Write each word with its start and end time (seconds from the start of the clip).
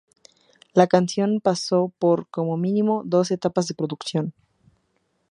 La 0.73 0.87
canción 0.87 1.41
pasó 1.41 1.93
por, 1.99 2.27
como 2.29 2.57
mínimo, 2.57 3.03
dos 3.05 3.29
etapas 3.29 3.67
de 3.67 3.75
producción. 3.75 4.33